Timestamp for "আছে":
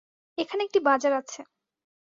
1.13-1.41